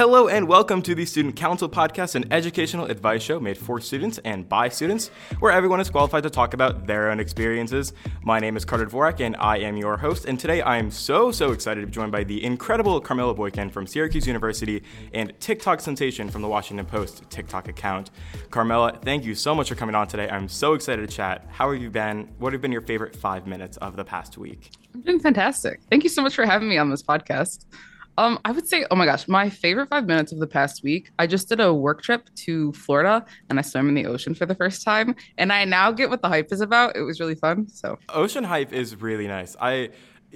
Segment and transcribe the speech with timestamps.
[0.00, 4.18] Hello and welcome to the Student Counsel Podcast, an educational advice show made for students
[4.24, 5.08] and by students,
[5.40, 7.92] where everyone is qualified to talk about their own experiences.
[8.22, 11.30] My name is Carter Dvorak and I am your host, and today I am so,
[11.30, 15.82] so excited to be joined by the incredible Carmella Boykin from Syracuse University and TikTok
[15.82, 18.10] sensation from the Washington Post TikTok account.
[18.48, 20.30] Carmella, thank you so much for coming on today.
[20.30, 21.46] I'm so excited to chat.
[21.50, 22.26] How have you been?
[22.38, 24.70] What have been your favorite five minutes of the past week?
[24.94, 25.80] I'm doing fantastic.
[25.90, 27.66] Thank you so much for having me on this podcast.
[28.20, 31.10] Um, I would say, oh my gosh, my favorite five minutes of the past week.
[31.18, 34.44] I just did a work trip to Florida and I swam in the ocean for
[34.44, 35.16] the first time.
[35.38, 36.96] And I now get what the hype is about.
[36.96, 37.66] It was really fun.
[37.68, 39.56] So ocean hype is really nice.
[39.58, 39.88] I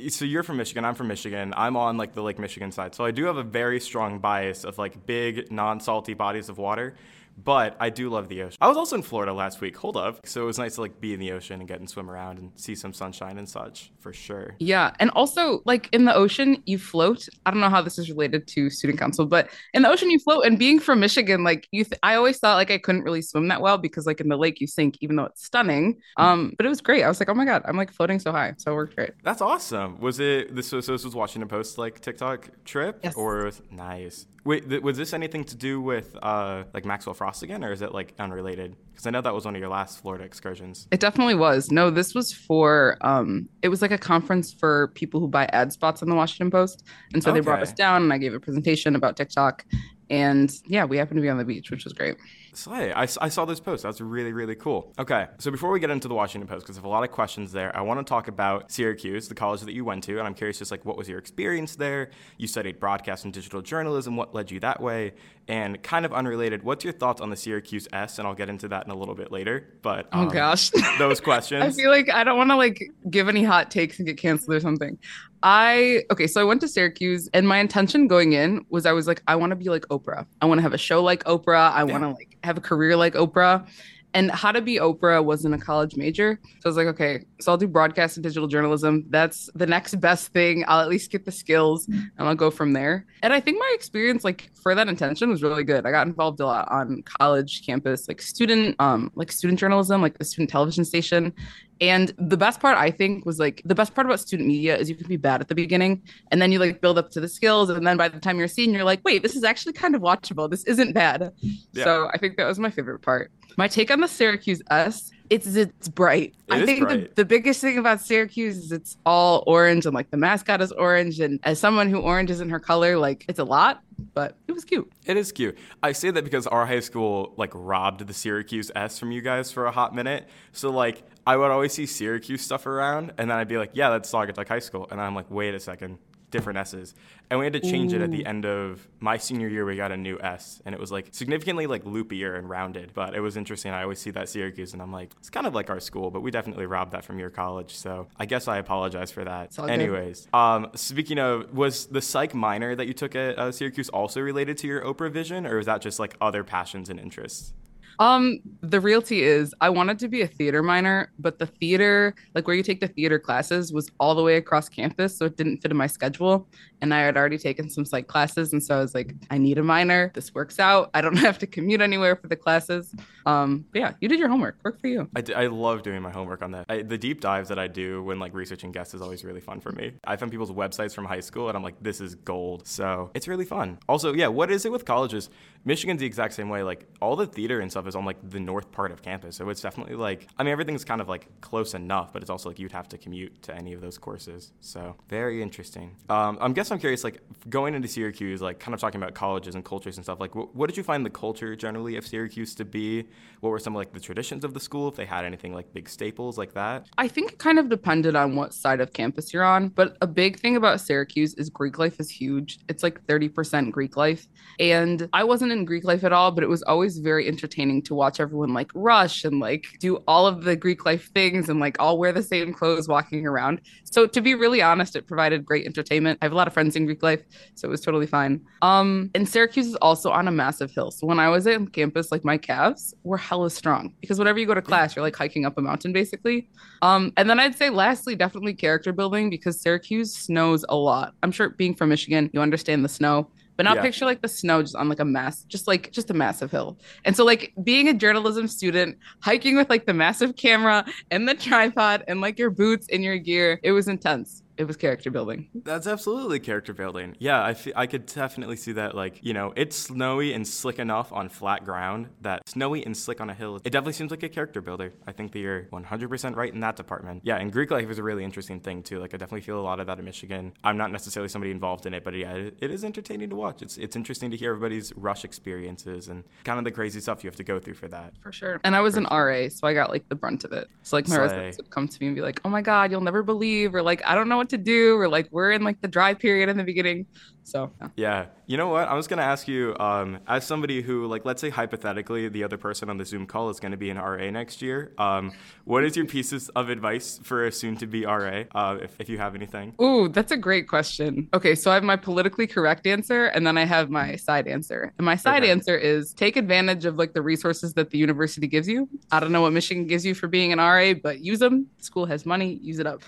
[0.08, 1.52] so you're from Michigan, I'm from Michigan.
[1.58, 2.94] I'm on like the Lake Michigan side.
[2.94, 6.94] So I do have a very strong bias of like big non-salty bodies of water
[7.36, 8.58] but I do love the ocean.
[8.60, 9.76] I was also in Florida last week.
[9.76, 10.26] Hold up.
[10.26, 12.38] So it was nice to like be in the ocean and get and swim around
[12.38, 14.54] and see some sunshine and such for sure.
[14.58, 14.92] Yeah.
[15.00, 17.28] And also like in the ocean, you float.
[17.44, 20.18] I don't know how this is related to student counsel, but in the ocean you
[20.18, 23.22] float and being from Michigan, like you, th- I always thought like I couldn't really
[23.22, 26.00] swim that well because like in the lake you sink, even though it's stunning.
[26.16, 27.02] Um, but it was great.
[27.02, 28.54] I was like, oh my God, I'm like floating so high.
[28.58, 29.10] So it worked great.
[29.22, 29.98] That's awesome.
[30.00, 33.14] Was it this, so, so this was Washington Post like TikTok trip yes.
[33.14, 34.26] or nice?
[34.44, 37.80] Wait, th- was this anything to do with uh, like Maxwell Frost again, or is
[37.80, 38.76] it like unrelated?
[38.92, 40.86] Because I know that was one of your last Florida excursions.
[40.90, 41.70] It definitely was.
[41.70, 45.72] No, this was for um, it was like a conference for people who buy ad
[45.72, 46.84] spots on the Washington Post,
[47.14, 47.40] and so okay.
[47.40, 49.64] they brought us down, and I gave a presentation about TikTok,
[50.10, 52.16] and yeah, we happened to be on the beach, which was great.
[52.56, 52.92] Slay.
[52.92, 53.82] I, I saw this post.
[53.82, 54.92] That's really, really cool.
[54.98, 57.10] Okay, so before we get into the Washington Post, because I have a lot of
[57.10, 60.26] questions there, I want to talk about Syracuse, the college that you went to, and
[60.26, 62.10] I'm curious just like what was your experience there?
[62.38, 64.16] You studied broadcast and digital journalism.
[64.16, 65.14] What led you that way?
[65.46, 68.18] And kind of unrelated, what's your thoughts on the Syracuse S?
[68.18, 69.74] And I'll get into that in a little bit later.
[69.82, 71.62] But oh, um, oh gosh, those questions.
[71.64, 74.56] I feel like I don't want to like give any hot takes and get canceled
[74.56, 74.98] or something.
[75.44, 79.06] I okay, so I went to Syracuse and my intention going in was I was
[79.06, 80.26] like, I want to be like Oprah.
[80.40, 81.70] I want to have a show like Oprah.
[81.70, 83.68] I want to like have a career like Oprah.
[84.14, 86.38] And how to be Oprah wasn't a college major.
[86.44, 89.04] So I was like, okay, so I'll do broadcast and digital journalism.
[89.10, 90.64] That's the next best thing.
[90.68, 93.06] I'll at least get the skills and I'll go from there.
[93.22, 95.84] And I think my experience, like for that intention, was really good.
[95.84, 100.16] I got involved a lot on college campus, like student, um, like student journalism, like
[100.16, 101.32] the student television station.
[101.80, 104.88] And the best part, I think, was like the best part about student media is
[104.88, 107.28] you can be bad at the beginning and then you like build up to the
[107.28, 107.68] skills.
[107.68, 109.96] And then by the time you're a senior, you're like, wait, this is actually kind
[109.96, 110.48] of watchable.
[110.48, 111.32] This isn't bad.
[111.72, 111.84] Yeah.
[111.84, 113.32] So I think that was my favorite part.
[113.56, 116.34] My take on the Syracuse S it's it's bright.
[116.48, 117.14] It I think bright.
[117.14, 120.70] The, the biggest thing about Syracuse is it's all orange and like the mascot is
[120.72, 121.20] orange.
[121.20, 123.82] And as someone who orange isn't her color, like it's a lot,
[124.12, 124.90] but it was cute.
[125.06, 125.56] It is cute.
[125.82, 129.50] I say that because our high school like robbed the Syracuse S from you guys
[129.50, 130.28] for a hot minute.
[130.52, 133.88] So like I would always see Syracuse stuff around, and then I'd be like, "Yeah,
[133.90, 135.98] that's Saugatuck High School," and I'm like, "Wait a second,
[136.34, 136.94] different S's.
[137.30, 137.96] And we had to change Ooh.
[137.96, 139.64] it at the end of my senior year.
[139.64, 142.92] We got a new S, and it was like significantly like loopier and rounded.
[142.92, 143.72] But it was interesting.
[143.72, 146.20] I always see that Syracuse, and I'm like, it's kind of like our school, but
[146.20, 147.74] we definitely robbed that from your college.
[147.74, 149.58] So I guess I apologize for that.
[149.58, 154.20] Anyways, um, speaking of, was the psych minor that you took at uh, Syracuse also
[154.20, 157.54] related to your Oprah vision, or was that just like other passions and interests?
[157.98, 162.46] Um, the realty is I wanted to be a theater minor, but the theater, like
[162.46, 165.58] where you take the theater classes, was all the way across campus, so it didn't
[165.58, 166.48] fit in my schedule.
[166.80, 169.58] And I had already taken some psych classes, and so I was like, I need
[169.58, 170.10] a minor.
[170.14, 170.90] This works out.
[170.94, 172.94] I don't have to commute anywhere for the classes.
[173.26, 174.58] Um, but yeah, you did your homework.
[174.64, 175.08] Work for you.
[175.16, 176.66] I, d- I love doing my homework on that.
[176.68, 179.60] I, the deep dives that I do when like researching guests is always really fun
[179.60, 179.92] for me.
[180.04, 182.66] I found people's websites from high school, and I'm like, this is gold.
[182.66, 183.78] So it's really fun.
[183.88, 185.30] Also, yeah, what is it with colleges?
[185.64, 186.62] Michigan's the exact same way.
[186.62, 189.36] Like all the theater and stuff is on like the north part of campus.
[189.36, 192.50] So it's definitely like I mean everything's kind of like close enough, but it's also
[192.50, 194.52] like you'd have to commute to any of those courses.
[194.60, 195.96] So very interesting.
[196.08, 199.54] Um, I'm guess I'm curious like going into Syracuse, like kind of talking about colleges
[199.54, 200.20] and cultures and stuff.
[200.20, 203.04] Like wh- what did you find the culture generally of Syracuse to be?
[203.40, 204.88] What were some like the traditions of the school?
[204.88, 206.86] If they had anything like big staples like that?
[206.98, 209.68] I think it kind of depended on what side of campus you're on.
[209.68, 212.58] But a big thing about Syracuse is Greek life is huge.
[212.68, 214.26] It's like 30% Greek life.
[214.58, 217.94] And I wasn't in Greek life at all, but it was always very entertaining to
[217.94, 221.76] watch everyone like rush and like do all of the Greek life things and like
[221.80, 223.60] all wear the same clothes walking around.
[223.84, 226.18] So to be really honest, it provided great entertainment.
[226.20, 227.22] I have a lot of friends in Greek life,
[227.54, 228.44] so it was totally fine.
[228.62, 230.90] Um, and Syracuse is also on a massive hill.
[230.90, 234.46] So when I was at campus, like my calves were hella strong because whenever you
[234.46, 236.48] go to class, you're like hiking up a mountain basically.
[236.82, 241.14] Um, and then I'd say lastly, definitely character building because Syracuse snows a lot.
[241.22, 243.30] I'm sure being from Michigan, you understand the snow.
[243.56, 243.82] But now yeah.
[243.82, 246.78] picture like the snow just on like a mass, just like just a massive hill.
[247.04, 251.34] And so like being a journalism student, hiking with like the massive camera and the
[251.34, 254.43] tripod and like your boots and your gear, it was intense.
[254.56, 255.48] It was character building.
[255.54, 257.16] That's absolutely character building.
[257.18, 258.94] Yeah, I, f- I could definitely see that.
[258.94, 263.20] Like, you know, it's snowy and slick enough on flat ground that snowy and slick
[263.20, 264.92] on a hill, it definitely seems like a character builder.
[265.06, 267.22] I think that you're 100% right in that department.
[267.24, 269.00] Yeah, and Greek life is a really interesting thing, too.
[269.00, 270.52] Like, I definitely feel a lot of that in Michigan.
[270.62, 273.62] I'm not necessarily somebody involved in it, but yeah, it, it is entertaining to watch.
[273.62, 277.28] It's, it's interesting to hear everybody's rush experiences and kind of the crazy stuff you
[277.28, 278.14] have to go through for that.
[278.22, 278.60] For sure.
[278.64, 280.68] And I was an RA, so I got like the brunt of it.
[280.82, 281.22] So, like, my Slay.
[281.24, 283.82] residents would come to me and be like, oh my God, you'll never believe, or
[283.82, 286.48] like, I don't know what to do, We're like, we're in like the dry period
[286.48, 287.06] in the beginning.
[287.46, 287.88] So, yeah.
[287.96, 288.26] Yeah.
[288.46, 288.88] You know what?
[288.88, 292.42] I was going to ask you, um, as somebody who, like, let's say hypothetically, the
[292.44, 294.92] other person on the Zoom call is going to be an RA next year.
[294.98, 295.32] Um,
[295.64, 299.08] what is your pieces of advice for a soon to be RA, uh, if, if
[299.10, 299.74] you have anything?
[299.80, 301.28] Ooh, that's a great question.
[301.34, 304.92] Okay, so I have my politically correct answer and then I have my side answer.
[304.98, 305.50] And my side Okay.
[305.50, 308.88] answer is take advantage of like the resources that the university gives you.
[309.10, 311.66] I don't know what Michigan gives you for being an RA, but use them.
[311.78, 313.02] School has money, use it up.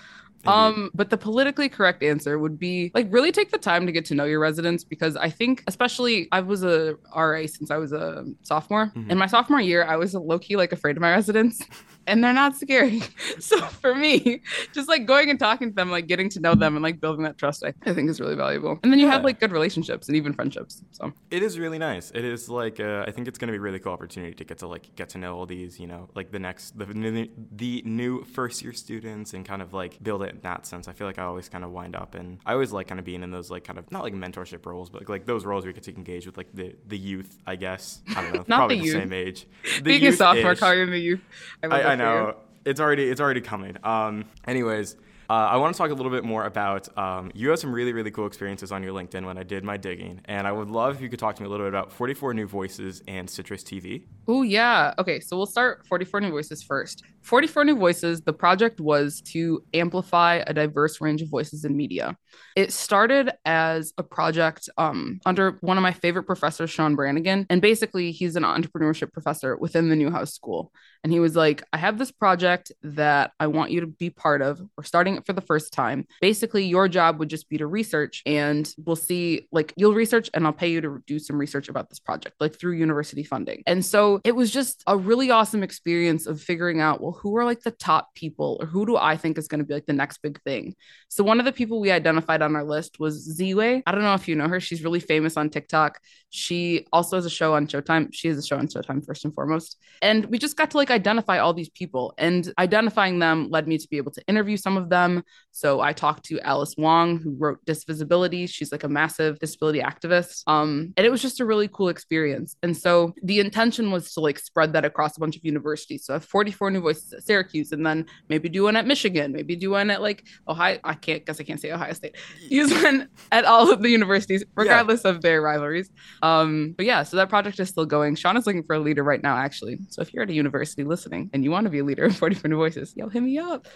[0.47, 4.05] Um, but the politically correct answer would be like really take the time to get
[4.05, 7.91] to know your residents because I think, especially, I was a RA since I was
[7.91, 8.91] a sophomore.
[8.95, 9.09] Mhm.
[9.11, 11.61] In my sophomore year, I was low key like afraid of my residents,
[12.07, 13.03] and they're not scary.
[13.39, 14.41] so for me,
[14.73, 17.23] just like going and talking to them, like getting to know them and like building
[17.23, 18.79] that trust, I, I think is really valuable.
[18.81, 20.81] And then you have like good relationships and even friendships.
[20.91, 22.11] So It is really nice.
[22.11, 24.43] It is like uh, I think it's going to be a really cool opportunity to
[24.43, 27.27] get to like get to know all these, you know, like the next the new,
[27.51, 30.87] the new first year students and kind of like build it in that sense.
[30.87, 33.05] I feel like I always kind of wind up and I always like kind of
[33.05, 35.69] being in those like kind of not like mentorship roles, but like those roles where
[35.69, 38.01] you get to engage with like the the youth, I guess.
[38.15, 39.45] I don't know, Not probably the the, same age.
[39.77, 41.21] The being a sophomore, calling the youth.
[41.63, 41.96] I, I you.
[41.97, 42.35] Know
[42.65, 43.77] it's already it's already coming.
[43.83, 44.95] Um, anyways,
[45.29, 47.93] uh, I want to talk a little bit more about um, you have some really
[47.93, 50.95] really cool experiences on your LinkedIn when I did my digging, and I would love
[50.95, 53.63] if you could talk to me a little bit about 44 New Voices and Citrus
[53.63, 54.03] TV.
[54.27, 54.93] Oh, yeah.
[54.99, 57.03] Okay, so we'll start 44 New Voices first.
[57.27, 62.15] 44 New Voices, the project was to amplify a diverse range of voices in media.
[62.55, 67.45] It started as a project um, under one of my favorite professors, Sean Branagan.
[67.49, 70.71] And basically, he's an entrepreneurship professor within the Newhouse School.
[71.03, 74.41] And he was like, I have this project that I want you to be part
[74.41, 74.61] of.
[74.77, 76.07] We're starting it for the first time.
[76.21, 80.45] Basically, your job would just be to research, and we'll see, like, you'll research, and
[80.45, 83.63] I'll pay you to do some research about this project, like through university funding.
[83.67, 87.45] And so it was just a really awesome experience of figuring out, well, who are
[87.45, 89.93] like the top people, or who do I think is going to be like the
[89.93, 90.75] next big thing?
[91.09, 93.83] So one of the people we identified on our list was Ziwe.
[93.85, 94.59] I don't know if you know her.
[94.59, 95.99] She's really famous on TikTok.
[96.29, 98.09] She also has a show on Showtime.
[98.13, 99.77] She has a show on Showtime first and foremost.
[100.01, 102.13] And we just got to like identify all these people.
[102.17, 105.23] And identifying them led me to be able to interview some of them.
[105.51, 108.45] So I talked to Alice Wong, who wrote Disvisibility.
[108.47, 110.43] She's like a massive disability activist.
[110.47, 112.55] Um, and it was just a really cool experience.
[112.61, 116.05] And so the intention was to like spread that across a bunch of universities.
[116.05, 119.55] So I have 44 new voices Syracuse, and then maybe do one at Michigan, maybe
[119.55, 120.79] do one at like Ohio.
[120.83, 122.15] I can't guess I can't say Ohio State.
[122.49, 125.89] Use one at all of the universities, regardless of their rivalries.
[126.21, 128.15] Um, but yeah, so that project is still going.
[128.15, 129.77] Sean is looking for a leader right now, actually.
[129.89, 132.15] So if you're at a university listening and you want to be a leader of
[132.15, 133.67] 44 New Voices, yo, hit me up.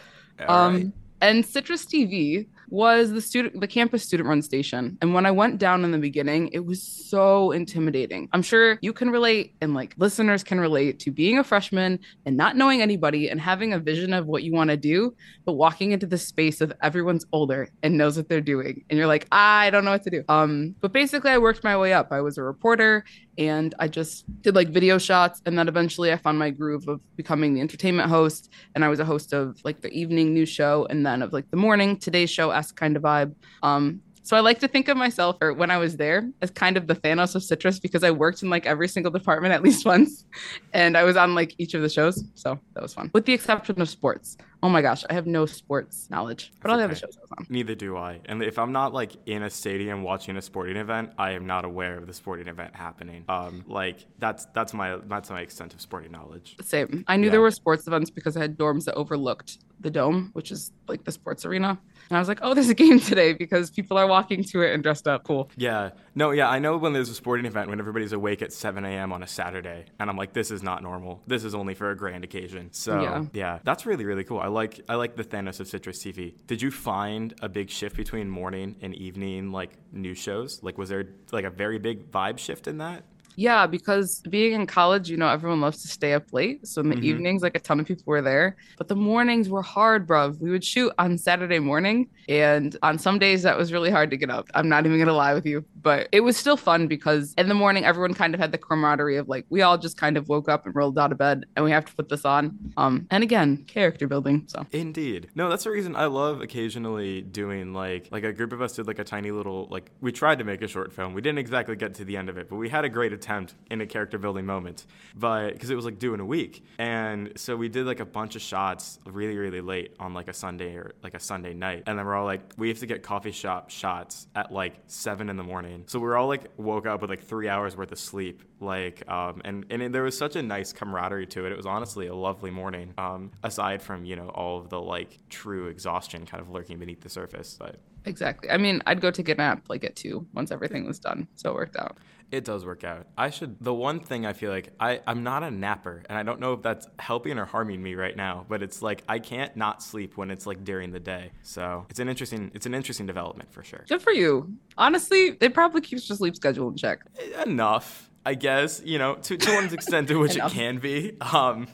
[0.48, 0.92] All Um, right.
[1.22, 4.98] And Citrus TV was the student, the campus student run station.
[5.02, 8.30] And when I went down in the beginning, it was so intimidating.
[8.32, 12.38] I'm sure you can relate, and like listeners can relate to being a freshman and
[12.38, 15.14] not knowing anybody and having a vision of what you want to do,
[15.46, 19.08] but walking into the space of everyone's older and knows what they're doing, and you're
[19.08, 20.24] like, I don't know what to do.
[20.30, 22.08] Um, but basically, I worked my way up.
[22.12, 23.04] I was a reporter
[23.38, 25.42] and I just did like video shots.
[25.46, 28.52] And then eventually I found my groove of becoming the entertainment host.
[28.76, 31.50] And I was a host of like the evening news show and then of like
[31.52, 33.36] the morning Today's Show esque kind of vibe.
[33.62, 36.78] Um, so I like to think of myself, or when I was there, as kind
[36.78, 39.86] of the Thanos of Citrus because I worked in like every single department at least
[39.86, 40.26] once,
[40.74, 42.24] and I was on like each of the shows.
[42.36, 44.38] So that was fun, with the exception of sports.
[44.64, 47.00] Oh my gosh, I have no sports knowledge, but all the other okay.
[47.02, 47.48] shows I was on.
[47.50, 48.20] Neither do I.
[48.26, 51.66] And if I'm not like in a stadium watching a sporting event, I am not
[51.66, 53.26] aware of the sporting event happening.
[53.28, 56.58] Um, like that's that's my that's my extent of sporting knowledge.
[56.62, 57.04] Same.
[57.08, 57.32] I knew Yeah.
[57.32, 61.06] there were sports events because I had dorms that overlooked the dome, which is like
[61.06, 61.80] the sports arena.
[62.12, 64.74] And I was like, oh, there's a game today because people are walking to it
[64.74, 65.24] and dressed up.
[65.24, 65.50] Cool.
[65.56, 65.92] Yeah.
[66.14, 69.14] No, yeah, I know when there's a sporting event when everybody's awake at 7 a.m.
[69.14, 71.22] on a Saturday, and I'm like, this is not normal.
[71.26, 72.68] This is only for a grand occasion.
[72.74, 73.26] So Yeah.
[73.32, 74.42] yeah, that's really really cool.
[74.42, 76.34] I like I like the Thanos of Citrus TV.
[76.48, 80.62] Did you find a big shift between morning and evening like news shows?
[80.62, 83.04] Like, was there like a very big vibe shift in that?
[83.36, 86.68] Yeah, because being in college, you know, everyone loves to stay up late.
[86.68, 87.04] So in the Mhm.
[87.04, 88.56] evenings, like a ton of people were there.
[88.78, 90.40] But the mornings were hard, bruv.
[90.40, 92.08] We would shoot on Saturday morning.
[92.30, 94.48] And on some days, that was really hard to get up.
[94.54, 95.66] I'm not even going to lie with you.
[95.82, 99.18] But it was still fun because in the morning, everyone kind of had the camaraderie
[99.18, 101.66] of like, we all just kind of woke up and rolled out of bed and
[101.66, 102.58] we have to put this on.
[102.78, 104.44] Um, And again, character building.
[104.48, 105.28] So Indeed.
[105.36, 108.88] No, that's the reason I love occasionally doing like like a group of us did
[108.88, 111.14] like a tiny little like we tried to make a short film.
[111.14, 113.54] We didn't exactly get to the end of it, but we had a great attempt
[113.70, 114.86] in a character building moment.
[115.16, 116.64] But because it was like due in a week.
[116.80, 120.34] And so we did like a bunch of shots really really late on like a
[120.34, 121.84] Sunday or like a Sunday night.
[121.86, 125.30] And then we're all like we have to get coffee shop shots at like 7
[125.30, 125.84] in the morning.
[125.88, 129.42] So we're all like woke up with like 3 hours worth of sleep like um
[129.44, 131.52] and and it, there was such a nice camaraderie to it.
[131.52, 132.94] It was honestly a lovely morning.
[132.98, 137.02] Um aside from, you know, all of the like true exhaustion kind of lurking beneath
[137.02, 138.50] the surface, but exactly.
[138.50, 141.28] I mean, I'd go take a nap like at two once everything was done.
[141.36, 141.98] So it worked out.
[142.32, 143.08] It does work out.
[143.18, 143.58] I should.
[143.60, 146.54] The one thing I feel like I I'm not a napper, and I don't know
[146.54, 148.46] if that's helping or harming me right now.
[148.48, 151.32] But it's like I can't not sleep when it's like during the day.
[151.44, 153.84] So it's an interesting it's an interesting development for sure.
[153.90, 154.56] Good for you.
[154.78, 157.02] Honestly, it probably keeps your sleep schedule in check.
[157.46, 158.82] Enough, I guess.
[158.86, 161.18] You know, to to one extent to which it can be.
[161.20, 161.68] Um,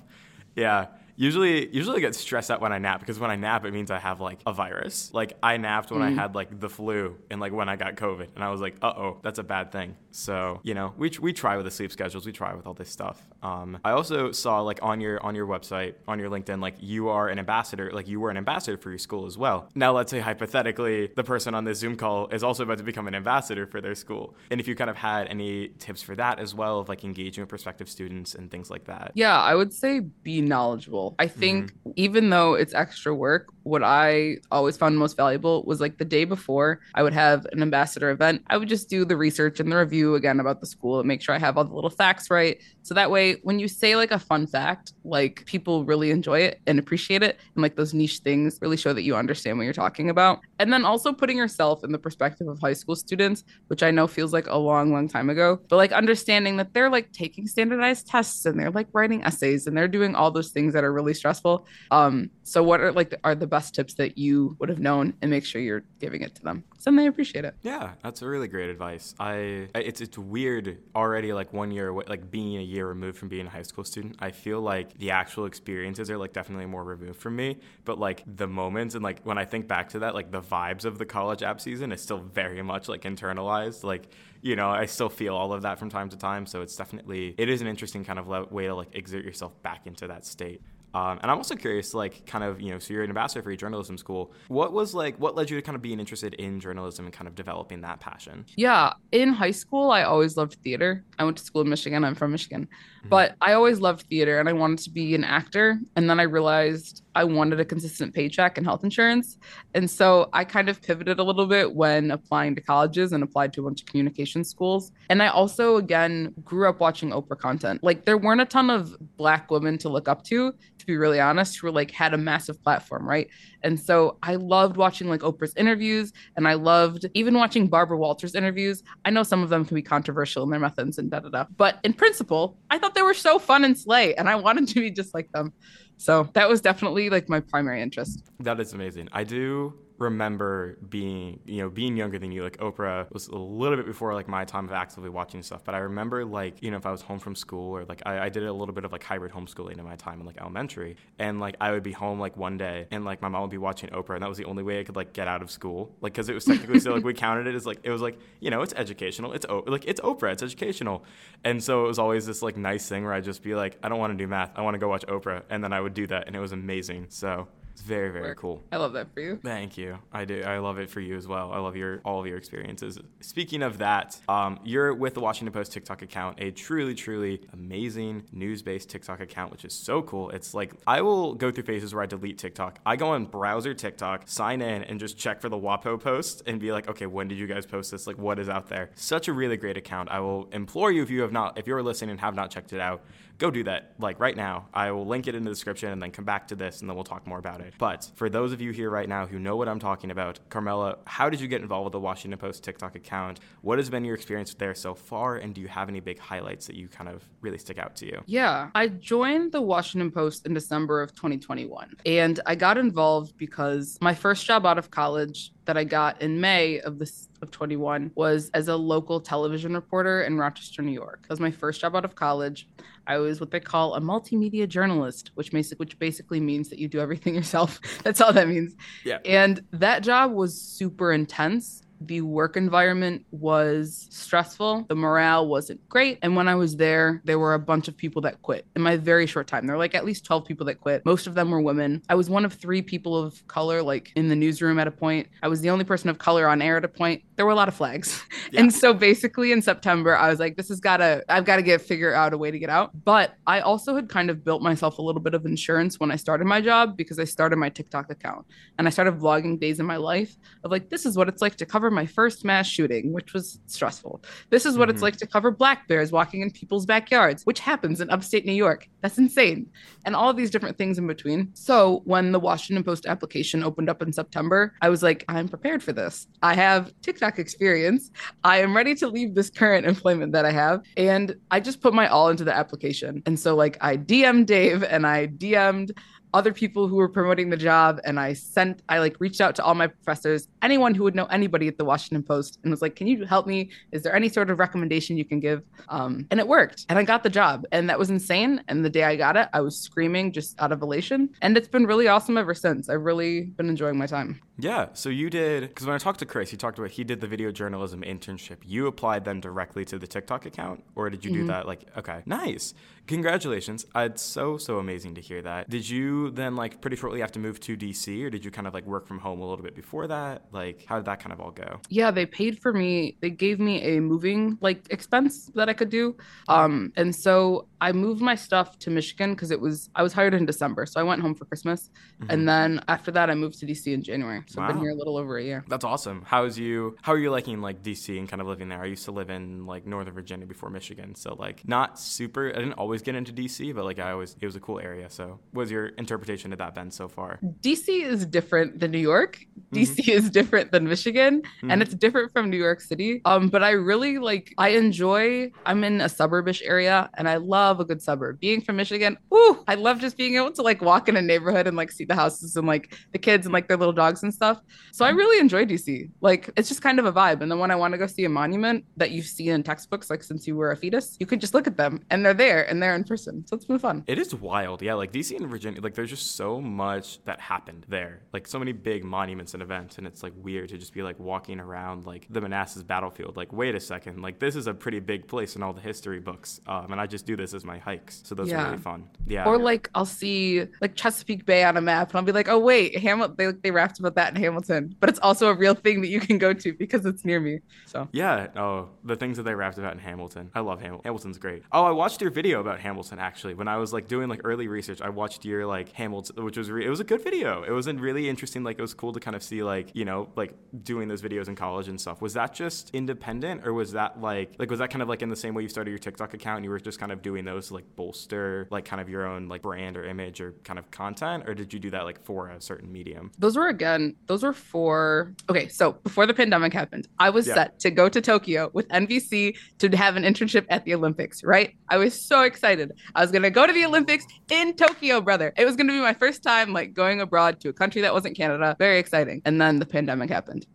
[0.56, 0.88] yeah.
[1.18, 3.90] Usually, usually I get stressed out when I nap because when I nap, it means
[3.90, 5.12] I have like a virus.
[5.14, 8.28] Like I napped when I had like the flu and like when I got COVID,
[8.36, 9.96] and I was like, uh oh, that's a bad thing.
[10.12, 12.92] So you know, we we try with the sleep schedules, we try with all this
[12.92, 13.26] stuff.
[13.42, 17.10] Um, I also saw like on your on your website, on your LinkedIn, like you
[17.10, 19.70] are an ambassador, like you were an ambassador for your school as well.
[19.74, 23.08] Now let's say hypothetically, the person on this Zoom call is also about to become
[23.08, 26.40] an ambassador for their school, and if you kind of had any tips for that
[26.40, 29.14] as well, of like engaging with prospective students and things like that.
[29.16, 31.07] Yeah, I would say be knowledgeable.
[31.20, 31.92] I think mm-hmm.
[31.96, 36.24] even though it's extra work, what I always found most valuable was like the day
[36.24, 39.78] before I would have an ambassador event, I would just do the research and the
[39.78, 42.62] review again about the school and make sure I have all the little facts right.
[42.84, 46.62] So that way, when you say like a fun fact, like people really enjoy it
[46.66, 47.40] and appreciate it.
[47.56, 50.40] And like those niche things really show that you understand what you're talking about.
[50.60, 54.08] And then also putting yourself in the perspective of high school students, which I know
[54.08, 58.08] feels like a long, long time ago, but like understanding that they're like taking standardized
[58.08, 61.14] tests and they're like writing essays and they're doing all those things that are really
[61.14, 61.66] stressful.
[61.92, 65.30] Um, so what are like are the best tips that you would have known and
[65.30, 66.64] make sure you're giving it to them.
[66.80, 67.56] So they appreciate it.
[67.62, 69.14] Yeah, that's a really great advice.
[69.20, 73.30] I it's it's weird already like one year away, like being a year removed from
[73.30, 74.16] being a high school student.
[74.20, 78.24] I feel like the actual experiences are like definitely more removed from me, but like
[78.26, 81.06] the moments and like when I think back to that, like the vibes of the
[81.06, 83.84] college app season is still very much like internalized.
[83.84, 84.10] Like
[84.42, 86.46] you know, I still feel all of that from time to time.
[86.46, 89.88] So it's definitely it is an interesting kind of way to like exert yourself back
[89.88, 90.62] into that state.
[90.94, 93.52] Um, and I'm also curious, like, kind of, you know, so you're an ambassador for
[93.52, 94.34] your journalism school.
[94.48, 97.28] What was like, what led you to kind of being interested in journalism and kind
[97.28, 98.46] of developing that passion?
[98.56, 101.04] Yeah, in high school, I always loved theater.
[101.20, 102.04] I went to school in Michigan.
[102.04, 102.68] I'm from Michigan.
[103.04, 103.10] Mhm.
[103.10, 105.80] But I always loved theater and I wanted to be an actor.
[105.96, 109.38] And then I realized I wanted a consistent paycheck and health insurance.
[109.74, 113.54] And so I kind of pivoted a little bit when applying to colleges and applied
[113.54, 114.92] to a bunch of communication schools.
[115.10, 117.84] And I also, again, grew up watching Oprah content.
[117.84, 121.20] Like, there weren't a ton of Black women to look up to, to be really
[121.20, 123.30] honest, who were like had a massive platform, right?
[123.64, 128.36] And so I loved watching like Oprah's interviews and I loved even watching Barbara Walters
[128.36, 128.84] interviews.
[129.06, 131.46] I know some of them can be controversial in their methods and da da da.
[131.58, 134.76] But in principle, I thought they were so fun and slay and I wanted to
[134.76, 135.54] be just like them.
[135.98, 138.30] So that was definitely like my primary interest.
[138.40, 139.10] That is amazing.
[139.12, 142.44] I do remember being, you know, being younger than you.
[142.44, 145.64] Like Oprah was a little bit before like my time of actively watching stuff.
[145.64, 148.26] But I remember like, you know, if I was home from school or like I,
[148.26, 150.98] I did a little bit of like hybrid homeschooling in my time in like elementary.
[151.18, 153.58] And like I would be home like one day and like my mom would be
[153.58, 155.96] watching Oprah and that was the only way I could like get out of school.
[156.02, 158.20] Like because it was technically still like we counted it as like it was like,
[158.40, 159.34] you know, it's educational.
[159.34, 161.04] It's o- like it's Oprah, it's educational.
[161.44, 163.90] And so it was always this like nice thing where I'd just be like, I
[163.90, 164.52] don't want to do math.
[164.56, 165.44] I want to go watch Oprah.
[165.50, 167.08] And then I would do that and it was amazing.
[167.10, 168.40] So it's very, very Work.
[168.40, 168.64] cool.
[168.72, 169.40] I love that for you.
[169.44, 170.00] Thank you.
[170.12, 170.42] I do.
[170.42, 171.52] I love it for you as well.
[171.54, 172.98] I love your all of your experiences.
[173.20, 178.24] Speaking of that, um, you're with the Washington Post TikTok account, a truly, truly amazing
[178.32, 180.32] news-based TikTok account, which is so cool.
[180.32, 182.80] It's like I will go through phases where I delete TikTok.
[182.84, 186.60] I go on browser TikTok, sign in, and just check for the WAPO post and
[186.60, 188.08] be like, okay, when did you guys post this?
[188.08, 188.90] Like, what is out there?
[188.96, 190.10] Such a really great account.
[190.10, 192.74] I will implore you if you have not, if you're listening and have not checked
[192.74, 193.04] it out,
[193.38, 194.68] go do that like right now.
[194.74, 196.96] I will link it in the description and then come back to this and then
[196.96, 197.74] we'll talk more about it.
[197.78, 200.98] But for those of you here right now who know what I'm talking about, Carmella,
[201.06, 203.40] how did you get involved with the Washington Post TikTok account?
[203.62, 205.38] What has been your experience there so far?
[205.38, 208.06] And do you have any big highlights that you kind of really stick out to
[208.06, 208.22] you?
[208.26, 211.96] Yeah, I joined the Washington Post in December of 2021.
[212.06, 216.42] And I got involved because my first job out of college that I got in
[216.42, 221.24] May of this of 21 was as a local television reporter in Rochester, New York.
[221.24, 222.68] That was my first job out of college.
[223.06, 226.88] I was what they call a multimedia journalist, which basic, which basically means that you
[226.88, 227.80] do everything yourself.
[228.04, 228.76] That's all that means.
[229.04, 229.20] Yeah.
[229.24, 234.86] And that job was super intense the work environment was stressful.
[234.88, 236.20] The morale wasn't great.
[236.22, 238.98] And when I was there, there were a bunch of people that quit in my
[238.98, 239.66] very short time.
[239.66, 241.06] There were like at least 12 people that quit.
[241.06, 242.02] Most of them were women.
[242.10, 245.28] I was one of three people of color, like in the newsroom at a point.
[245.42, 247.24] I was the only person of color on air at a point.
[247.36, 248.24] There were a lot of flags.
[248.50, 248.62] Yeah.
[248.62, 251.62] And so basically in September, I was like, this has got to, I've got to
[251.62, 252.92] get figure out a way to get out.
[253.04, 256.16] But I also had kind of built myself a little bit of insurance when I
[256.16, 258.46] started my job because I started my TikTok account
[258.78, 261.58] and I started vlogging days in my life of like, this is what it's like
[261.58, 264.24] to cover my first mass shooting, which was stressful.
[264.50, 264.96] This is what mm-hmm.
[264.96, 268.54] it's like to cover black bears walking in people's backyards, which happens in upstate New
[268.54, 268.88] York.
[269.02, 269.68] That's insane.
[270.06, 271.50] And all of these different things in between.
[271.54, 275.84] So when the Washington Post application opened up in September, I was like, I'm prepared
[275.84, 276.28] for this.
[276.42, 278.12] I have TikTok experience.
[278.44, 280.84] I am ready to leave this current employment that I have.
[280.96, 283.22] And I just put my all into the application.
[283.26, 285.92] And so, like, I DM'd Dave and I DM'd
[286.34, 289.64] other people who were promoting the job and I sent I like reached out to
[289.64, 292.96] all my professors, anyone who would know anybody at the Washington Post and was like,
[292.96, 293.70] "Can you help me?
[293.92, 296.86] Is there any sort of recommendation you can give?" Um, and it worked.
[296.90, 297.66] And I got the job.
[297.72, 298.64] And that was insane.
[298.68, 301.30] And the day I got it, I was screaming just out of elation.
[301.42, 302.90] And it's been really awesome ever since.
[302.90, 304.42] I've really been enjoying my time.
[304.58, 304.88] Yeah.
[304.94, 307.28] So you did because when I talked to Chris, he talked about he did the
[307.28, 308.58] video journalism internship.
[308.66, 311.42] You applied then directly to the TikTok account, or did you mm-hmm.
[311.42, 311.68] do that?
[311.68, 312.74] Like, okay, nice.
[313.08, 313.86] Congratulations.
[313.96, 315.70] Uh, it's so so amazing to hear that.
[315.70, 318.68] Did you then like pretty shortly have to move to DC, or did you kind
[318.68, 320.44] of like work from home a little bit before that?
[320.52, 321.80] Like, how did that kind of all go?
[321.90, 323.18] Yeah, they paid for me.
[323.22, 326.18] They gave me a moving like expense that I could do.
[326.50, 330.34] Um, and so I moved my stuff to Michigan because it was I was hired
[330.34, 332.32] in December, so I went home for Christmas, mm-hmm.
[332.32, 334.44] and then after that I moved to DC in January.
[334.48, 334.68] So wow.
[334.68, 335.64] I've been here a little over a year.
[335.68, 336.24] That's awesome.
[336.26, 336.96] How's you?
[337.02, 338.82] How are you liking like DC and kind of living there?
[338.82, 342.50] I used to live in like Northern Virginia before Michigan, so like not super.
[342.50, 345.10] I didn't always get into DC, but like I always it was a cool area.
[345.10, 347.40] So, what was your interpretation of that been so far?
[347.62, 349.40] DC is different than New York.
[349.74, 350.12] DC mm-hmm.
[350.12, 351.72] is different than Michigan, mm-hmm.
[351.72, 353.22] and it's different from New York City.
[353.26, 354.54] Um, but I really like.
[354.58, 355.52] I enjoy.
[355.66, 358.40] I'm in a suburbish area, and I love a good suburb.
[358.40, 361.68] Being from Michigan, ooh, I love just being able to like walk in a neighborhood
[361.68, 364.34] and like see the houses and like the kids and like their little dogs and
[364.38, 364.62] stuff.
[364.92, 366.10] So I really enjoy DC.
[366.22, 367.42] Like it's just kind of a vibe.
[367.42, 370.10] And then when I want to go see a monument that you've seen in textbooks,
[370.10, 372.64] like since you were a fetus, you could just look at them and they're there
[372.70, 373.46] and they're in person.
[373.48, 374.04] So it's been fun.
[374.08, 374.82] It is wild.
[374.82, 374.94] Yeah.
[374.94, 378.22] Like DC and Virginia, like there's just so much that happened there.
[378.34, 379.98] Like so many big monuments and events.
[379.98, 383.36] And it's like weird to just be like walking around like the Manassas battlefield.
[383.36, 384.22] Like, wait a second.
[384.22, 386.62] Like this is a pretty big place in all the history books.
[386.68, 388.22] Um, and I just do this as my hikes.
[388.26, 388.62] So those yeah.
[388.62, 389.10] are really fun.
[389.26, 389.46] Yeah.
[389.46, 392.60] Or like I'll see like Chesapeake Bay on a map and I'll be like, oh
[392.60, 394.96] wait, Hamilton they they rapped about that in Hamilton.
[395.00, 397.60] But it's also a real thing that you can go to because it's near me.
[397.86, 400.52] So yeah, oh, the things that they rapped about in Hamilton.
[400.54, 401.04] I love Hamilton.
[401.06, 401.64] Hamilton's great.
[401.72, 403.54] Oh, I watched your video about Hamilton actually.
[403.54, 406.70] When I was like doing like early research, I watched your like Hamilton, which was
[406.70, 407.64] re- it was a good video.
[407.64, 408.64] It was a really interesting.
[408.64, 411.48] Like it was cool to kind of see like you know like doing those videos
[411.48, 412.22] in college and stuff.
[412.22, 415.30] Was that just independent or was that like like was that kind of like in
[415.30, 417.46] the same way you started your TikTok account and you were just kind of doing
[417.46, 420.80] those to like bolster like kind of your own like brand or image or kind
[420.80, 423.32] of content or did you do that like for a certain medium?
[423.38, 425.68] Those were again, those were for okay.
[425.68, 427.54] So before the pandemic happened, I was yeah.
[427.54, 431.76] set to go to Tokyo with NBC to have an internship at the Olympics, right?
[431.90, 432.92] I was so excited.
[433.16, 435.54] I was going to go to the Olympics in Tokyo, brother.
[435.58, 438.14] It was going to be my first time like going abroad to a country that
[438.14, 438.76] wasn't Canada.
[438.80, 439.42] Very exciting.
[439.46, 440.66] And then the pandemic happened.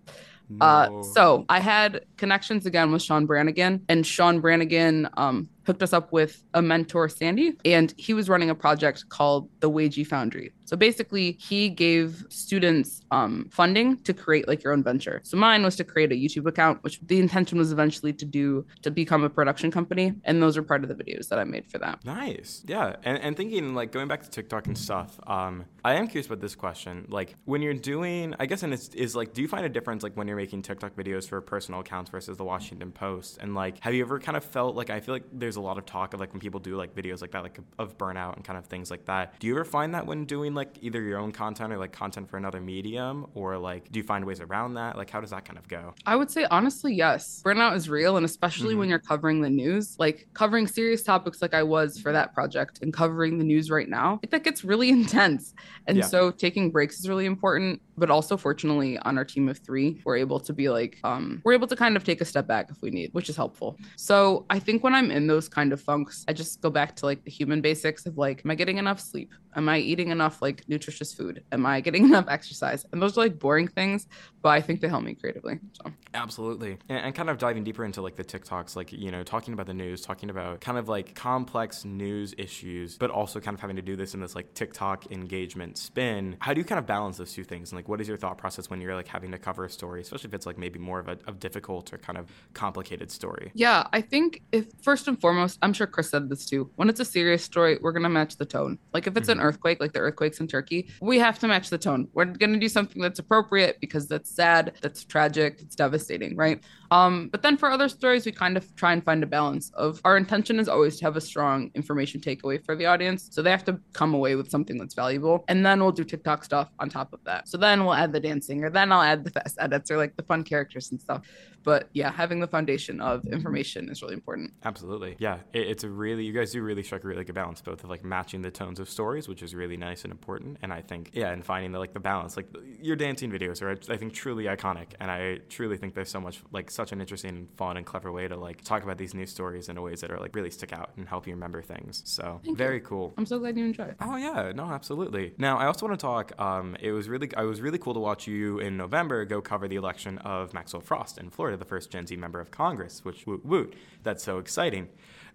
[0.48, 0.66] No.
[0.66, 5.92] Uh, so I had connections again with Sean Branagan, and Sean Branagan um, hooked us
[5.92, 10.52] up with a mentor, Sandy, and he was running a project called the Wagey Foundry.
[10.64, 15.20] So basically, he gave students um, funding to create like your own venture.
[15.24, 18.64] So mine was to create a YouTube account, which the intention was eventually to do
[18.82, 21.66] to become a production company, and those are part of the videos that I made
[21.70, 22.04] for that.
[22.04, 22.96] Nice, yeah.
[23.02, 26.40] And, and thinking like going back to TikTok and stuff, um, I am curious about
[26.40, 27.06] this question.
[27.08, 30.02] Like when you're doing, I guess, and it's is like, do you find a difference
[30.02, 33.38] like when you're making TikTok videos for personal accounts versus the Washington Post?
[33.40, 35.78] And like, have you ever kind of felt like I feel like there's a lot
[35.78, 38.44] of talk of like when people do like videos like that, like of burnout and
[38.44, 39.38] kind of things like that.
[39.40, 42.30] Do you ever find that when doing like either your own content or like content
[42.30, 44.96] for another medium, or like do you find ways around that?
[44.96, 45.94] Like how does that kind of go?
[46.06, 47.42] I would say honestly, yes.
[47.44, 48.78] Burnout is real, and especially mm-hmm.
[48.80, 52.80] when you're covering the news, like covering serious topics like I was for that project
[52.82, 55.54] and covering the news right now, like that gets really intense.
[55.86, 56.04] And yeah.
[56.04, 60.16] so taking breaks is really important but also fortunately on our team of three, we're
[60.16, 62.82] able to be like, um, we're able to kind of take a step back if
[62.82, 63.78] we need, which is helpful.
[63.94, 67.06] So I think when I'm in those kind of funks, I just go back to
[67.06, 69.32] like the human basics of like, am I getting enough sleep?
[69.54, 71.44] Am I eating enough like nutritious food?
[71.52, 72.84] Am I getting enough exercise?
[72.92, 74.08] And those are like boring things,
[74.40, 75.60] but I think they help me creatively.
[75.74, 79.22] So absolutely, and, and kind of diving deeper into like the TikToks, like you know,
[79.22, 83.54] talking about the news, talking about kind of like complex news issues, but also kind
[83.54, 86.36] of having to do this in this like TikTok engagement spin.
[86.40, 87.70] How do you kind of balance those two things?
[87.70, 90.00] And like, what is your thought process when you're like having to cover a story,
[90.00, 93.50] especially if it's like maybe more of a of difficult or kind of complicated story?
[93.52, 96.70] Yeah, I think if first and foremost, I'm sure Chris said this too.
[96.76, 98.78] When it's a serious story, we're gonna match the tone.
[98.94, 99.40] Like if it's mm-hmm.
[99.40, 102.08] an earthquake, like the earthquakes in Turkey, we have to match the tone.
[102.14, 106.62] We're gonna do something that's appropriate because that's sad, that's tragic, it's devastating, right?
[106.92, 110.00] Um, but then for other stories, we kind of try and find a balance of
[110.04, 113.28] our intention is always to have a strong information takeaway for the audience.
[113.30, 115.42] So they have to come away with something that's valuable.
[115.48, 117.48] And then we'll do TikTok stuff on top of that.
[117.48, 120.16] So then we'll add the dancing, or then I'll add the fast edits or like
[120.16, 121.22] the fun characters and stuff.
[121.64, 124.52] But yeah, having the foundation of information is really important.
[124.64, 125.14] Absolutely.
[125.18, 125.38] Yeah.
[125.52, 127.90] It, it's a really, you guys do really strike a really good balance, both of
[127.90, 130.58] like matching the tones of stories, which is really nice and important.
[130.62, 132.36] And I think, yeah, and finding the like the balance.
[132.36, 132.48] Like
[132.80, 134.88] your dancing videos are, I think, truly iconic.
[134.98, 138.26] And I truly think there's so much, like, such an interesting, fun, and clever way
[138.26, 140.90] to like talk about these new stories in ways that are like really stick out
[140.96, 142.02] and help you remember things.
[142.04, 142.82] So Thank very you.
[142.82, 143.14] cool.
[143.16, 143.94] I'm so glad you enjoyed.
[144.00, 145.34] Oh yeah, no, absolutely.
[145.38, 146.32] Now I also want to talk.
[146.40, 149.68] Um, it was really, I was really cool to watch you in November go cover
[149.68, 153.04] the election of Maxwell Frost in Florida, the first Gen Z member of Congress.
[153.04, 154.88] Which woot woot, that's so exciting.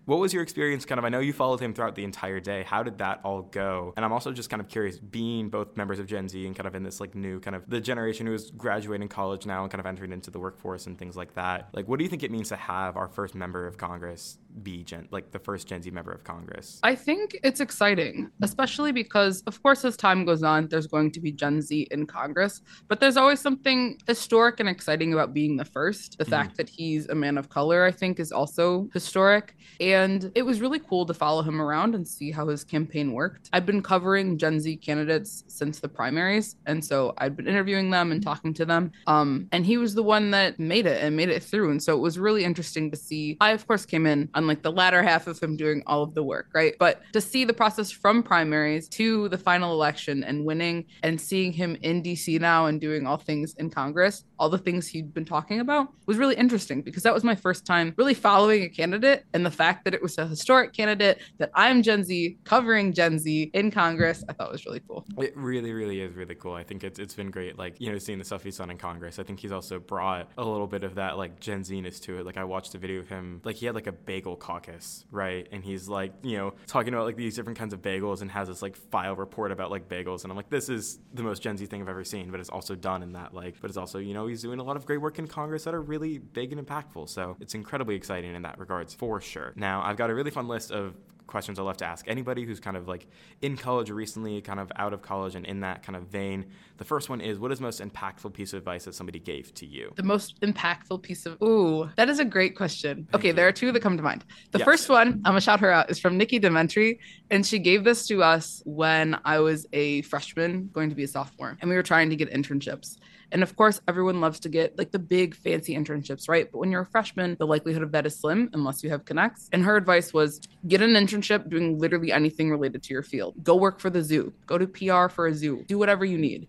[0.07, 1.03] What was your experience kind of?
[1.03, 2.63] I know you followed him throughout the entire day.
[2.63, 3.93] How did that all go?
[3.97, 6.65] And I'm also just kind of curious, being both members of Gen Z and kind
[6.65, 9.69] of in this like new kind of the generation who is graduating college now and
[9.69, 11.67] kind of entering into the workforce and things like that.
[11.73, 14.81] Like, what do you think it means to have our first member of Congress be
[14.81, 16.79] Gen, like the first Gen Z member of Congress?
[16.83, 21.19] I think it's exciting, especially because, of course, as time goes on, there's going to
[21.19, 25.65] be Gen Z in Congress, but there's always something historic and exciting about being the
[25.65, 26.17] first.
[26.17, 29.55] The mm fact that he's a man of color, I think, is also historic.
[29.79, 29.96] And
[30.35, 33.49] it was really cool to follow him around and see how his campaign worked.
[33.53, 36.55] I've been covering Gen Z candidates since the primaries.
[36.65, 38.91] And so I'd been interviewing them and talking to them.
[39.07, 41.71] Um, and he was the one that made it and made it through.
[41.71, 43.37] And so it was really interesting to see.
[43.41, 46.13] I, of course, came in on like the latter half of him doing all of
[46.13, 46.75] the work, right?
[46.79, 51.51] But to see the process from primaries to the final election and winning and seeing
[51.51, 55.25] him in DC now and doing all things in Congress, all the things he'd been
[55.25, 59.25] talking about was really interesting because that was my first time really following a candidate
[59.33, 63.19] and the fact that it was a historic candidate that I'm Gen Z covering Gen
[63.19, 65.05] Z in Congress, I thought was really cool.
[65.17, 66.53] It really, really is really cool.
[66.53, 67.57] I think it's it's been great.
[67.57, 69.19] Like, you know, seeing the stuff he's done in Congress.
[69.19, 72.25] I think he's also brought a little bit of that like Gen Z-ness to it.
[72.25, 75.47] Like I watched a video of him, like he had like a bagel caucus, right?
[75.51, 78.47] And he's like, you know, talking about like these different kinds of bagels and has
[78.47, 80.23] this like file report about like bagels.
[80.23, 82.49] And I'm like, this is the most Gen Z thing I've ever seen, but it's
[82.49, 84.85] also done in that like, but it's also, you know, he's doing a lot of
[84.85, 87.09] great work in Congress that are really big and impactful.
[87.09, 89.53] So it's incredibly exciting in that regards for sure.
[89.55, 90.93] Now I've got a really fun list of
[91.27, 93.05] questions I love to ask anybody who's kind of like
[93.41, 96.45] in college recently, kind of out of college and in that kind of vein.
[96.77, 99.53] The first one is what is the most impactful piece of advice that somebody gave
[99.55, 99.91] to you?
[99.95, 103.07] The most impactful piece of ooh, that is a great question.
[103.11, 103.33] Thank okay, you.
[103.33, 104.25] there are two that come to mind.
[104.51, 104.65] The yes.
[104.65, 106.97] first one, I'm gonna shout her out, is from Nikki Dementri,
[107.29, 111.07] and she gave this to us when I was a freshman going to be a
[111.07, 112.97] sophomore, and we were trying to get internships.
[113.31, 116.49] And of course, everyone loves to get like the big fancy internships, right?
[116.51, 119.49] But when you're a freshman, the likelihood of that is slim unless you have connects.
[119.51, 123.35] And her advice was get an internship doing literally anything related to your field.
[123.43, 126.47] Go work for the zoo, go to PR for a zoo, do whatever you need.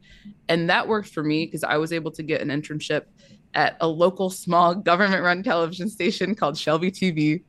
[0.49, 3.07] And that worked for me because I was able to get an internship
[3.55, 7.43] at a local small government run television station called Shelby TV.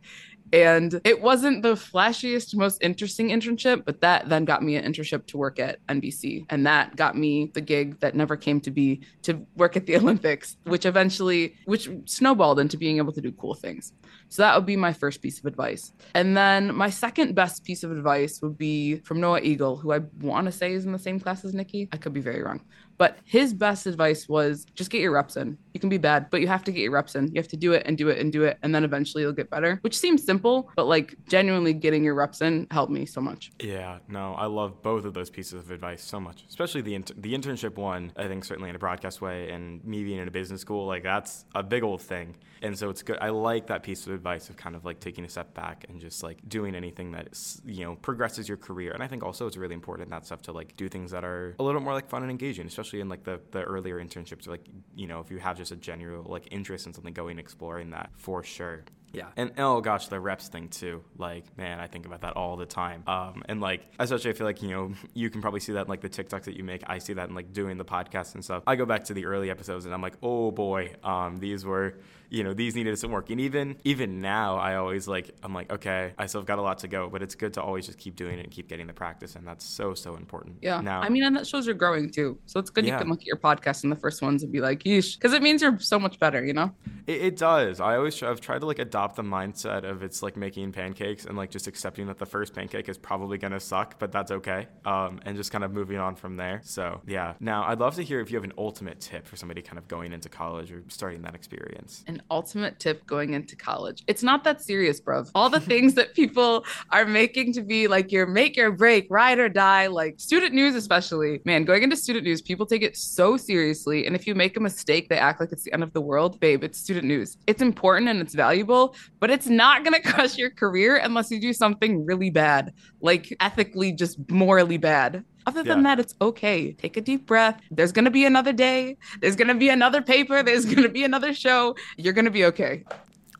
[0.52, 5.26] And it wasn't the flashiest, most interesting internship, but that then got me an internship
[5.28, 6.46] to work at NBC.
[6.50, 9.96] And that got me the gig that never came to be to work at the
[10.00, 13.94] Olympics, which eventually, which snowballed into being able to do cool things.
[14.30, 15.92] So that would be my first piece of advice.
[16.14, 20.00] And then my second best piece of advice would be from Noah Eagle, who I
[20.20, 21.90] want to say is in the same class as Nikki.
[21.92, 22.62] I could be very wrong.
[23.00, 25.58] But his best advice was just get your reps in.
[25.74, 27.30] You can be bad, but you have to get your reps in.
[27.30, 28.60] You have to do it and do it and do it.
[28.62, 32.42] And then eventually you'll get better, which seems simple, but like genuinely getting your reps
[32.42, 33.52] in helped me so much.
[33.62, 37.16] Yeah, no, I love both of those pieces of advice so much, especially the, inter-
[37.18, 38.12] the internship one.
[38.18, 41.04] I think certainly in a broadcast way and me being in a business school, like
[41.04, 42.36] that's a big old thing.
[42.62, 43.18] And so it's good.
[43.22, 46.02] I like that piece of advice of kind of like taking a step back and
[46.02, 47.30] just like doing anything that,
[47.66, 48.92] you know, progresses your career.
[48.92, 51.56] And I think also it's really important that stuff to like do things that are
[51.60, 54.48] a little more like fun and engaging, especially in like the, the earlier internships.
[54.48, 57.92] Like, you know, if you have just a general like interest in something, going exploring
[57.92, 58.84] that for sure.
[59.12, 61.04] Yeah, and oh gosh, the reps thing too.
[61.18, 63.04] Like, man, I think about that all the time.
[63.08, 65.88] Um, and like, especially I feel like you know you can probably see that in
[65.88, 66.84] like the TikToks that you make.
[66.86, 68.64] I see that in like doing the podcast and stuff.
[68.68, 71.96] I go back to the early episodes and I'm like, oh boy, um, these were
[72.30, 75.72] you know these needed some work and even even now i always like i'm like
[75.72, 77.98] okay i still have got a lot to go but it's good to always just
[77.98, 80.82] keep doing it and keep getting the practice and that's so so important Yeah.
[80.82, 82.38] now I mean, and that shows you're growing too.
[82.46, 82.94] So it's good Yeah.
[82.96, 85.34] you can look at your podcast and the first ones and be like, yeesh, because
[85.34, 86.72] it means you're so much better, you know?
[87.08, 87.80] It, it does.
[87.80, 91.36] I always I've tried to like adopt the mindset of it's like making pancakes and
[91.38, 94.68] like just accepting that the first pancake is probably gonna suck, but that's okay.
[94.86, 96.62] Um, and just kind of moving on from there.
[96.64, 97.34] So yeah.
[97.40, 99.88] Now I'd love to hear if you have an ultimate tip for somebody kind of
[99.88, 102.04] going into college or starting that experience.
[102.08, 104.04] An ultimate tip going into college.
[104.08, 105.26] It's not that serious, bro.
[105.36, 109.40] All the things that people are making to be like your make or break, ride
[109.40, 111.42] or die, like student news, especially.
[111.46, 114.06] Man, going into student news, people take it so seriously.
[114.06, 116.40] And if you make a mistake, they act like it's the end of the world.
[116.40, 117.38] Babe, it's student news.
[117.48, 121.40] It's important and it's valuable, but it's not going to crush your career unless you
[121.40, 125.24] do something really bad, like ethically, just morally bad.
[125.46, 125.96] Other than Yeah.
[125.96, 126.74] that, it's okay.
[126.74, 127.60] Take a deep breath.
[127.72, 128.98] There's going to be another day.
[129.22, 130.44] There's going to be another paper.
[130.50, 131.76] There's going to be another show.
[131.98, 132.84] You're going to be okay.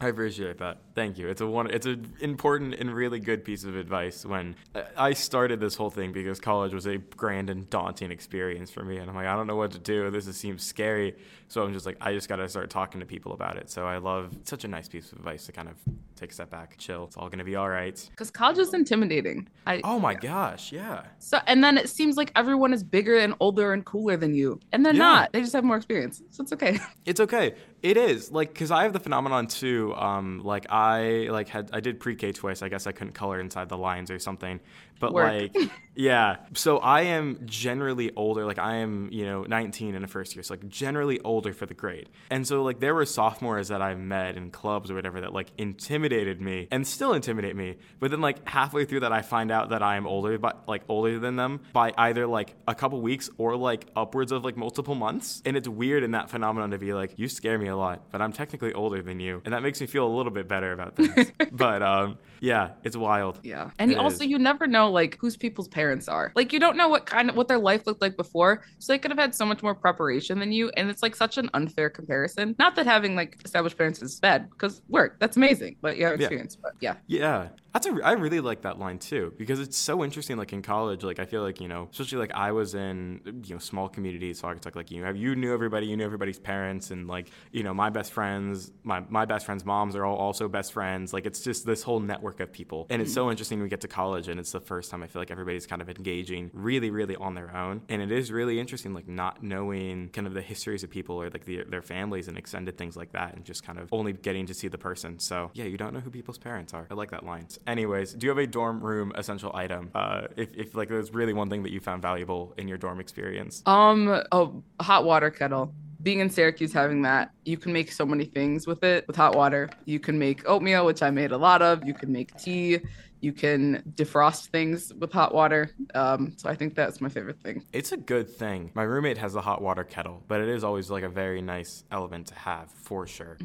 [0.02, 0.78] I appreciate that.
[0.96, 1.28] Thank you.
[1.28, 1.70] It's a one.
[1.70, 4.26] It's an important and really good piece of advice.
[4.26, 8.72] When uh, I started this whole thing because college was a grand and daunting experience
[8.72, 10.10] for me, and I'm like, I don't know what to do.
[10.10, 11.18] This is, seems scary.
[11.50, 13.70] So I'm just like, I just got to start talking to people about it.
[13.70, 15.76] So I love such a nice piece of advice to kind of
[16.16, 17.06] take a step back, chill.
[17.06, 17.96] It's all gonna be all right.
[18.12, 19.48] Because college is intimidating.
[19.66, 21.04] I Oh my gosh, yeah.
[21.18, 24.60] so and then it seems like everyone is bigger and older and cooler than you,
[24.72, 25.00] and they're Yeah.
[25.00, 25.34] not.
[25.34, 26.80] They just have more experience, so it's okay.
[27.06, 27.56] It's okay.
[27.82, 29.96] It is like because I have the phenomenon too.
[29.96, 32.62] Um, like I like had I did pre-K twice.
[32.62, 34.60] I guess I couldn't color inside the lines or something.
[35.00, 35.32] But Work.
[35.56, 36.38] like, yeah.
[36.54, 38.46] So I am generally older.
[38.46, 40.44] Like I am, you know, 19 in the first year.
[40.44, 42.10] So like generally older for the grade.
[42.30, 45.52] And so like there were sophomores that I met in clubs or whatever that like
[45.58, 47.78] intimidated me and still intimidate me.
[48.00, 50.84] But then like halfway through that, I find out that I am older, but like
[50.90, 54.96] older than them by either like a couple weeks or like upwards of like multiple
[54.96, 55.42] months.
[55.46, 58.22] And it's weird in that phenomenon to be like, you scare me a lot, but
[58.22, 60.96] I'm technically older than you, and that makes me feel a little bit better about
[60.96, 61.32] things.
[61.52, 63.40] but um, yeah, it's wild.
[63.44, 63.72] Yeah.
[63.80, 64.30] And It also is.
[64.30, 66.32] you never know like whose people's parents are.
[66.36, 68.64] Like you don't know what kind of what their life looked like before.
[68.80, 70.70] So they could have had so much more preparation than you.
[70.78, 72.56] And it's like such an unfair comparison.
[72.60, 75.78] Not that having like established parents is bad, because work, that's amazing.
[75.82, 76.26] But you have Yeah.
[76.26, 76.56] experience.
[76.56, 76.96] But yeah.
[77.08, 78.00] Yeah, that's a.
[78.04, 80.38] I really like that line too because it's so interesting.
[80.38, 83.56] Like in college, like I feel like you know, especially like I was in you
[83.56, 86.06] know small communities, so I could talk like you have you knew everybody, you knew
[86.06, 90.06] everybody's parents, and like you know my best friends, my my best friends' moms are
[90.06, 91.14] all also best friends.
[91.14, 93.32] Like it's just this whole network of people, and it's so mm-hmm.
[93.32, 93.60] interesting.
[93.60, 95.82] when We get to college, and it's the first time I feel like everybody's kind
[95.82, 100.10] of engaging really, really on their own, and it is really interesting, like not knowing
[100.10, 103.12] kind of the histories of people or like the, their families and extended things like
[103.12, 105.20] that, and just kind of only getting to see the person.
[105.20, 106.88] So yeah, you don't know who people's parents are.
[106.90, 107.46] I like that line.
[107.68, 109.92] Anyways, do you have a dorm room essential item?
[109.94, 113.00] Uh, if, if like there's really one thing that you found valuable in your dorm
[113.00, 113.62] experience.
[113.66, 115.74] Um, oh, hot water kettle.
[116.02, 119.36] Being in Syracuse, having that, you can make so many things with it with hot
[119.36, 119.70] water.
[119.86, 121.86] You can make oatmeal, which I made a lot of.
[121.86, 122.80] You can make tea.
[123.22, 125.72] You can defrost things with hot water.
[125.94, 127.64] Um, so I think that's my favorite thing.
[127.74, 128.72] It's a good thing.
[128.74, 131.84] My roommate has a hot water kettle, but it is always like a very nice
[131.92, 133.38] element to have for sure.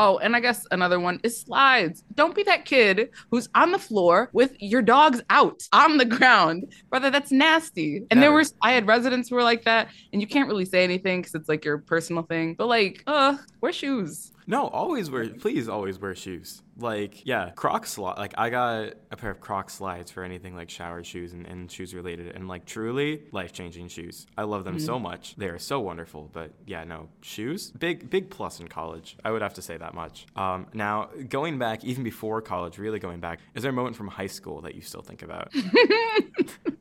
[0.00, 2.04] Oh, and I guess another one is slides.
[2.14, 6.72] Don't be that kid who's on the floor with your dogs out on the ground.
[6.88, 8.06] Brother, that's nasty.
[8.10, 8.34] And there Never.
[8.34, 11.34] were I had residents who were like that, and you can't really say anything because
[11.34, 12.54] it's like your personal thing.
[12.54, 14.32] But like, uh, wear shoes.
[14.48, 15.28] No, always wear.
[15.28, 16.62] Please always wear shoes.
[16.78, 18.16] Like yeah, Croc slide.
[18.16, 21.70] Like I got a pair of Croc slides for anything like shower shoes and, and
[21.70, 24.26] shoes related, and like truly life changing shoes.
[24.38, 25.36] I love them so much.
[25.36, 26.30] They are so wonderful.
[26.32, 27.70] But yeah, no shoes.
[27.72, 29.18] Big big plus in college.
[29.22, 30.24] I would have to say that much.
[30.34, 34.08] Um, now going back even before college, really going back, is there a moment from
[34.08, 35.52] high school that you still think about?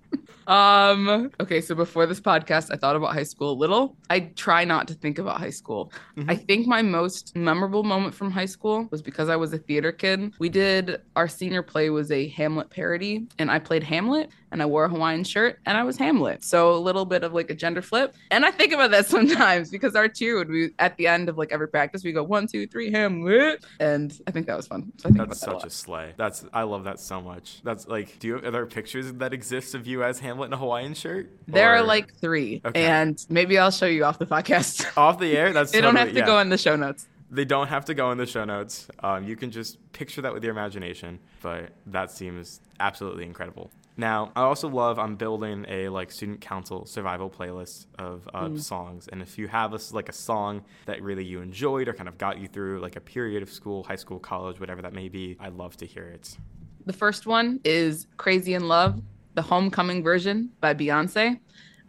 [0.47, 3.97] Um, okay, so before this podcast, I thought about high school a little.
[4.09, 5.91] I try not to think about high school.
[6.27, 9.91] I think my most memorable moment from high school was because I was a theater
[9.91, 10.33] kid.
[10.39, 14.65] We did our senior play was a Hamlet parody, and I played Hamlet and I
[14.65, 16.43] wore a Hawaiian shirt and I was Hamlet.
[16.43, 18.15] So a little bit of like a gender flip.
[18.31, 21.37] And I think about that sometimes because our cheer would be at the end of
[21.37, 23.65] like every practice, we go one, two, three, Hamlet.
[23.79, 24.91] And I think that was fun.
[24.97, 25.65] So I think That's that a such lot.
[25.65, 26.13] a slay.
[26.17, 27.61] That's I love that so much.
[27.63, 30.57] That's like, do you are there pictures that exist of you as Hamlet in a
[30.57, 31.29] Hawaiian shirt?
[31.47, 32.85] There are like three, Okay.
[32.85, 34.85] and maybe I'll show you off the podcast.
[34.97, 35.53] off the air.
[35.53, 36.25] That's they don't have to yeah.
[36.25, 37.07] go in the show notes.
[37.29, 38.87] They don't have to go in the show notes.
[39.03, 41.19] Um, you can just picture that with your imagination.
[41.41, 43.69] But that seems absolutely incredible.
[43.99, 48.61] Now, I also love I'm building a like student counsel survival playlist of, of Mm.
[48.61, 52.07] songs, and if you have a, like a song that really you enjoyed or kind
[52.07, 55.09] of got you through like a period of school, high school, college, whatever that may
[55.09, 56.37] be, I'd love to hear it.
[56.85, 59.01] The first one is Crazy in Love,
[59.33, 61.39] the homecoming version by Beyonce.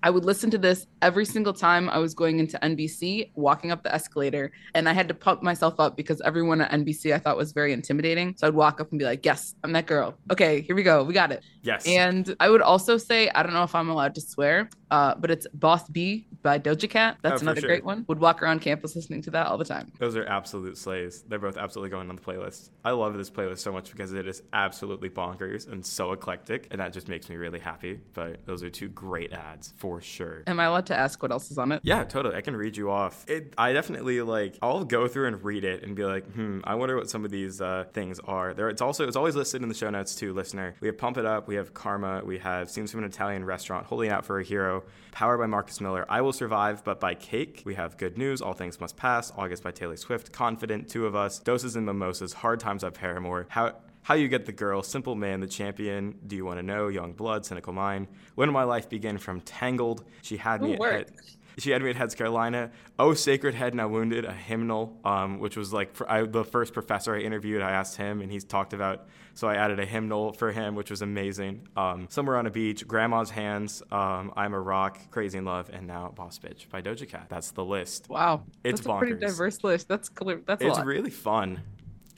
[0.02, 3.82] I would listen to this every single time I was going into NBC, walking up
[3.82, 7.36] the escalator, and I had to pump myself up because everyone at NBC I thought
[7.36, 8.34] was very intimidating.
[8.36, 10.14] So I'd walk up and be like, Yes, I'm that girl.
[10.30, 11.02] Okay, here we go.
[11.02, 11.42] We got it.
[11.62, 11.86] Yes.
[11.86, 15.30] And I would also say, I don't know if I'm allowed to swear, uh, but
[15.30, 17.18] it's Boss B by Doja Cat.
[17.22, 17.68] That's Oh, another sure.
[17.68, 18.04] great one.
[18.08, 19.92] Would walk around campus listening to that all the time.
[19.98, 21.22] Those are absolute slays.
[21.28, 22.70] They're both absolutely going on the playlist.
[22.84, 26.80] I love this playlist so much because it is absolutely bonkers and so eclectic, and
[26.80, 28.00] that just makes me really happy.
[28.14, 30.42] But those are two great ads for sure.
[30.46, 31.80] Am I allowed to ask what else is on it?
[31.82, 32.36] Yeah, totally.
[32.36, 33.24] I can read you off.
[33.28, 34.58] It, I definitely like.
[34.62, 36.60] I'll go through and read it and be like, hmm.
[36.64, 38.54] I wonder what some of these uh, things are.
[38.54, 40.74] There, it's also it's always listed in the show notes too, listener.
[40.80, 41.48] We have Pump It Up.
[41.48, 42.22] We have Karma.
[42.24, 43.86] We have Scenes from an Italian Restaurant.
[43.86, 44.77] Holding Out for a Hero.
[45.12, 46.06] Powered by Marcus Miller.
[46.08, 47.62] I Will Survive, but by Cake.
[47.64, 48.40] We have Good News.
[48.40, 49.32] All Things Must Pass.
[49.36, 50.32] August by Taylor Swift.
[50.32, 50.88] Confident.
[50.88, 51.38] Two of Us.
[51.38, 52.32] Doses and Mimosas.
[52.32, 53.46] Hard Times by Paramore.
[53.48, 53.74] How.
[54.08, 57.12] How You Get the Girl, Simple Man, The Champion, Do You Want to Know, Young
[57.12, 61.10] Blood, Cynical Mind, When My Life Began from Tangled, She Had Me Ooh, at.
[61.58, 62.70] She had me at Heads Carolina.
[62.98, 66.72] Oh, Sacred Head Now Wounded, a hymnal, um, which was like for, I, the first
[66.72, 67.60] professor I interviewed.
[67.60, 69.08] I asked him, and he's talked about.
[69.34, 71.68] So I added a hymnal for him, which was amazing.
[71.76, 75.86] Um, Somewhere on a Beach, Grandma's Hands, um, I'm a Rock, Crazy in Love, and
[75.86, 77.26] now Boss Bitch by Doja Cat.
[77.28, 78.08] That's the list.
[78.08, 78.44] Wow.
[78.64, 79.86] It's That's a pretty diverse list.
[79.86, 80.40] That's clear.
[80.46, 81.60] That's a It's really fun.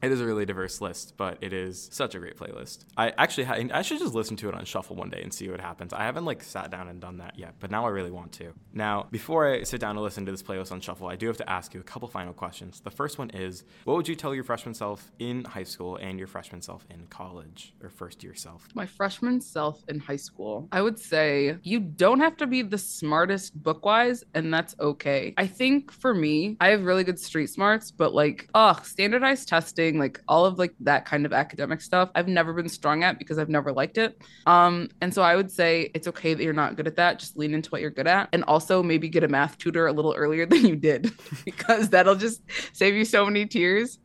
[0.02, 2.84] It is a really diverse list, but it is such a great playlist.
[2.96, 5.48] I actually ha- I should just listen to it on shuffle one day and see
[5.48, 5.92] what happens.
[5.92, 8.52] I haven't like sat down and done that yet, but now I really want to.
[8.72, 11.36] Now, before I sit down and listen to this playlist on shuffle, I do have
[11.38, 12.80] to ask you a couple final questions.
[12.80, 16.18] The first one is, what would you tell your freshman self in high school and
[16.18, 18.68] your freshman self in college or first year self?
[18.74, 22.78] my freshman self in high school, I would say you don't have to be the
[22.78, 25.34] smartest book wise, and that's okay.
[25.36, 29.89] I think for me, I have really good street smarts, but like, oh, standardized testing,
[29.98, 33.38] like all of like that kind of academic stuff, I've never been strong at because
[33.38, 34.20] I've never liked it.
[34.46, 37.18] Um, and so I would say it's okay that you're not good at that.
[37.18, 39.92] Just lean into what you're good at, and also maybe get a math tutor a
[39.92, 41.12] little earlier than you did
[41.44, 43.98] because that'll just save you so many tears.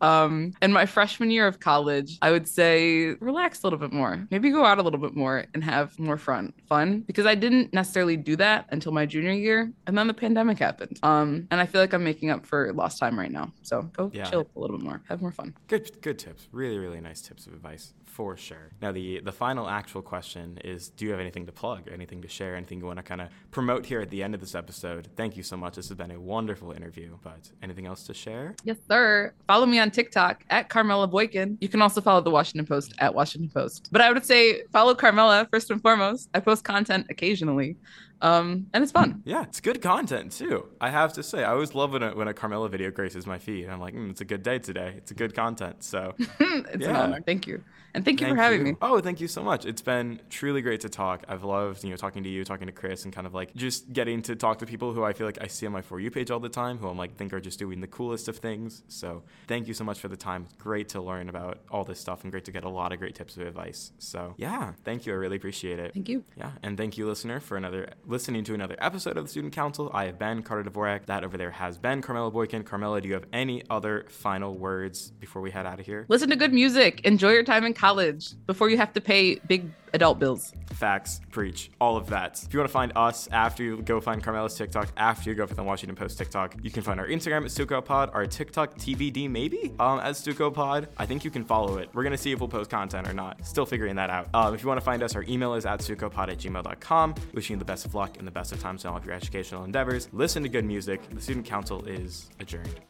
[0.00, 4.26] Um, in my freshman year of college, I would say relax a little bit more.
[4.30, 6.52] Maybe go out a little bit more and have more fun.
[6.68, 10.58] Fun because I didn't necessarily do that until my junior year, and then the pandemic
[10.58, 10.98] happened.
[11.02, 13.52] Um, and I feel like I'm making up for lost time right now.
[13.62, 14.24] So go Yeah.
[14.24, 15.54] chill a little bit more, have more fun.
[15.68, 16.48] Good, good tips.
[16.52, 18.70] Really, really nice tips of advice for sure.
[18.82, 22.28] Now, the the final actual question is: Do you have anything to plug, anything to
[22.28, 25.08] share, anything you want to kind of promote here at the end of this episode?
[25.16, 25.76] Thank you so much.
[25.76, 27.16] This has been a wonderful interview.
[27.22, 28.54] But anything else to share?
[28.62, 29.32] Yes, sir.
[29.46, 31.56] Follow me on TikTok at Carmella Boykin.
[31.62, 33.88] You can also follow the Washington Post at Washington Post.
[33.90, 36.28] But I would say follow Carmella first and foremost.
[36.34, 37.76] I post content occasionally.
[38.22, 39.22] Um, and it's fun.
[39.24, 40.66] Yeah, it's good content too.
[40.78, 43.38] I have to say, I always love when a, when a Carmella video graces my
[43.38, 43.66] feed.
[43.70, 44.92] I'm like, mm, it's a good day today.
[44.98, 45.82] It's a good content.
[45.82, 47.02] So it's an Yeah.
[47.02, 47.20] honor.
[47.24, 47.64] Thank you.
[47.94, 48.72] And thank you Thank for having you.
[48.72, 48.78] me.
[48.80, 49.64] Oh, thank you so much.
[49.66, 51.24] It's been truly great to talk.
[51.28, 53.92] I've loved, you know, talking to you, talking to Chris, and kind of like just
[53.92, 56.10] getting to talk to people who I feel like I see on my For You
[56.10, 58.82] page all the time, who I'm like think are just doing the coolest of things.
[58.88, 60.44] So thank you so much for the time.
[60.44, 62.98] It's great to learn about all this stuff and great to get a lot of
[62.98, 63.92] great tips of advice.
[63.98, 65.12] So yeah, thank you.
[65.12, 65.92] I really appreciate it.
[65.92, 66.24] Thank you.
[66.36, 69.90] Yeah, and thank you, listener, for another listening to another episode of the Student Counsel.
[69.92, 71.06] I have been Carter Dvorak.
[71.06, 72.62] That over there has been Carmella Boykin.
[72.64, 76.06] Carmella, do you have any other final words before we head out of here?
[76.08, 77.00] Listen to good music.
[77.04, 80.52] Enjoy your time in college before you have to pay big adult bills.
[80.74, 82.42] Facts, preach, all of that.
[82.42, 85.46] If you want to find us after you go find Carmella's TikTok, after you go
[85.46, 89.30] find the Washington Post TikTok, you can find our Instagram at StucoPod, our TikTok TBD
[89.30, 90.88] maybe um, at StucoPod.
[90.98, 91.88] I think you can follow it.
[91.94, 93.46] We're going to see if we'll post content or not.
[93.46, 94.28] Still figuring that out.
[94.34, 97.14] Um, if you want to find us, our email is at StucoPod at gmail.com.
[97.32, 99.14] Wishing you the best of luck and the best of times in all of your
[99.14, 100.10] educational endeavors.
[100.12, 101.00] Listen to good music.
[101.10, 102.80] The Student Counsel is adjourned.